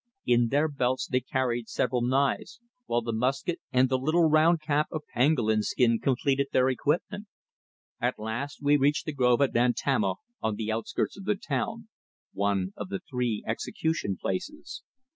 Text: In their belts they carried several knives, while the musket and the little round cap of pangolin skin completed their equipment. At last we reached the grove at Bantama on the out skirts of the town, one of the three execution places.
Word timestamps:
In 0.25 0.47
their 0.47 0.67
belts 0.67 1.05
they 1.05 1.19
carried 1.19 1.69
several 1.69 2.01
knives, 2.01 2.59
while 2.87 3.03
the 3.03 3.13
musket 3.13 3.59
and 3.71 3.87
the 3.87 3.99
little 3.99 4.27
round 4.27 4.59
cap 4.59 4.87
of 4.91 5.03
pangolin 5.13 5.61
skin 5.61 5.99
completed 5.99 6.47
their 6.51 6.69
equipment. 6.69 7.27
At 7.99 8.17
last 8.17 8.63
we 8.63 8.77
reached 8.77 9.05
the 9.05 9.13
grove 9.13 9.41
at 9.43 9.53
Bantama 9.53 10.15
on 10.41 10.55
the 10.55 10.71
out 10.71 10.87
skirts 10.87 11.17
of 11.17 11.25
the 11.25 11.35
town, 11.35 11.87
one 12.33 12.73
of 12.75 12.89
the 12.89 13.01
three 13.07 13.43
execution 13.45 14.17
places. 14.19 14.81